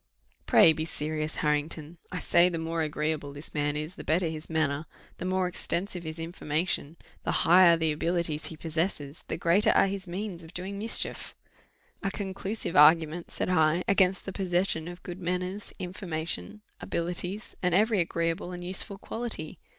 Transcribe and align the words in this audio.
"Pray 0.47 0.73
be 0.73 0.83
serious, 0.83 1.35
Harrington 1.35 1.99
I 2.11 2.19
say 2.21 2.49
the 2.49 2.57
more 2.57 2.81
agreeable 2.81 3.33
this 3.33 3.53
man 3.53 3.77
is, 3.77 3.97
the 3.97 4.03
better 4.03 4.29
his 4.29 4.49
manner, 4.49 4.87
the 5.19 5.25
more 5.25 5.47
extensive 5.47 6.01
his 6.01 6.17
information, 6.17 6.97
the 7.23 7.45
higher 7.45 7.77
the 7.77 7.91
abilities 7.91 8.47
he 8.47 8.57
possesses, 8.57 9.23
the 9.27 9.37
greater 9.37 9.69
are 9.69 9.85
his 9.85 10.07
means 10.07 10.41
of 10.41 10.55
doing 10.55 10.79
mischief." 10.79 11.35
"A 12.01 12.09
conclusive 12.09 12.75
argument," 12.75 13.29
said. 13.29 13.49
I, 13.49 13.83
"against 13.87 14.25
the 14.25 14.33
possession 14.33 14.87
of 14.87 15.03
good 15.03 15.19
manners, 15.19 15.71
information, 15.77 16.63
abilities, 16.79 17.55
and 17.61 17.75
every 17.75 17.99
agreeable 17.99 18.51
and 18.53 18.63
useful 18.63 18.97
quality! 18.97 19.59